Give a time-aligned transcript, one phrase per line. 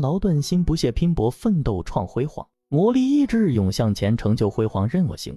[0.00, 5.36] 劳顿心不懈拼搏奋斗创辉煌，磨砺意志勇向前成就辉煌任我行。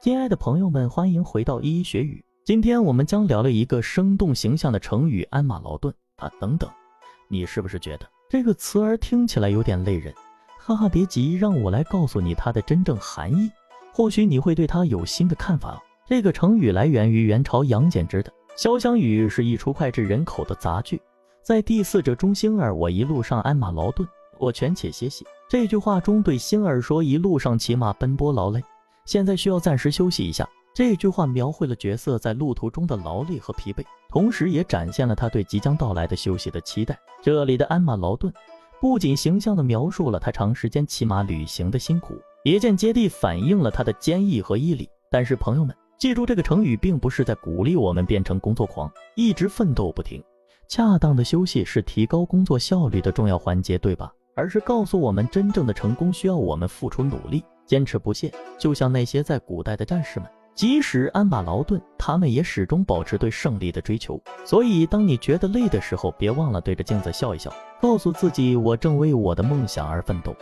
[0.00, 2.24] 亲爱的朋友们，欢迎回到一一学语。
[2.44, 5.94] 今天我们将聊了一个生动形象的成语“鞍马劳顿”。
[6.16, 6.68] 啊，等等，
[7.28, 10.12] 你是不是觉得这个词儿听起来有点累人？
[10.58, 13.50] 哈哈，别急，让我来告诉你它的真正含义，
[13.92, 15.82] 或许你会对它有新的看法。
[16.06, 21.00] 这个成语来源于元朝杨简之的《潇湘语》，是一出脍炙人口的杂剧。
[21.42, 24.06] 在第四者中，星儿，我一路上鞍马劳顿，
[24.38, 25.24] 我权且歇息。
[25.48, 28.62] 这句话中对星儿说，一路上骑马奔波劳累，
[29.06, 30.46] 现在需要暂时休息一下。
[30.74, 36.96] 这句话描绘了角色在路途中的劳累和疲惫，同时也展现了他对即将到来的休息的期待。
[37.22, 38.32] 这里的鞍马劳顿，
[38.78, 44.88] 不仅形象地描述了他长时间骑马旅行的辛苦，也间接地反映了他的坚毅和毅力。
[45.10, 50.22] 但是，朋友们，记住这个成语并不是在鼓励我们变成工作狂，一直奋斗不停。
[50.70, 54.08] 恰当的休息是提高工作效率的重要环节，对吧？
[54.36, 58.32] 而是告诉我们，真正的成功需要我们付出努力、坚持不懈。
[58.56, 64.22] 就像那些在古代的战士们，即使鞍马劳顿，他们也始终保持对胜利的追求。
[64.44, 70.32] 所以，当你觉得累的时候，别忘了对着镜子笑一笑，告诉自己：“我正为我的梦想而奋斗。”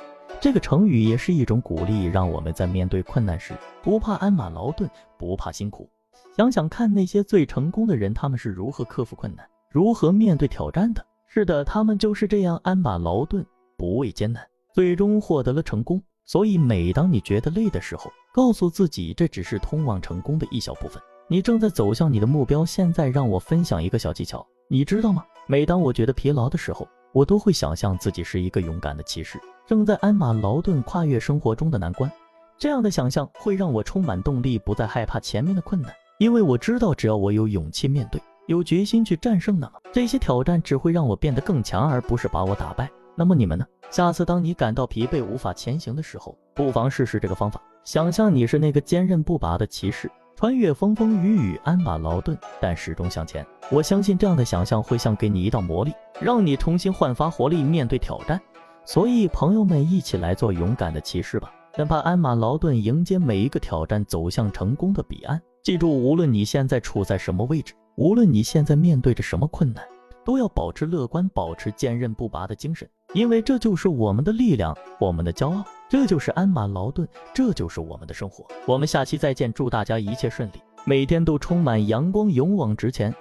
[0.42, 5.88] 这个成语也是一种鼓励，让我们在面对困难时不怕鞍马劳顿，不怕辛苦。
[6.36, 9.48] 想想看，那些最成功的人，他们是如何克服困难？
[9.78, 11.06] 如何面对挑战的？
[11.28, 16.02] 是的，他们就是这样鞍马劳顿，不畏艰难，最终获得了成功。
[16.24, 22.66] 所以，每当你觉得累的时候，告诉自己，这只是通往成功的一小部分，你正在走向你的目标。
[22.66, 25.24] 现在，让我分享一个小技巧，你知道吗？
[25.46, 32.10] 每当我觉得疲劳的时候，我都会想象自己是一个勇敢的骑士，正在鞍马劳顿，跨越生活中的难关。
[32.58, 38.20] 这样的想象会让我充满动力，不再害怕前面的困难，因为我知道，只要我有勇气面对。
[38.48, 42.90] 有决心去战胜，那么这些挑战只会让我变得更强，而不是把我打败。
[43.14, 43.66] 那么你们呢？
[43.90, 47.60] 下次当你感到疲惫无法前行的时候，不妨试试这个方法。
[47.84, 53.46] 想象你是那个坚韧不拔的骑士，穿越风风雨雨，鞍马劳顿，但始终向前。
[53.70, 58.40] 我相信这样的想象会像给你一道魔力，让你重新焕发活力，面对挑战。
[58.86, 65.38] 所以，朋友们，一起来做勇敢的骑士吧，哪怕鞍马劳顿，迎接每一个挑战，走向成功的彼岸。
[65.62, 67.74] 记住，无论你现在处在什么位置。
[67.98, 69.84] 无论你现在面对着什么困难，
[70.24, 78.46] 都要保持乐观，保持坚韧不拔的精神，因为这就是我们的力量，我们的骄傲，这就是鞍马劳顿，这就是我们的生活。
[78.66, 83.12] 我们下期再见，祝大家一切顺利，每天都充满阳光，勇往直前。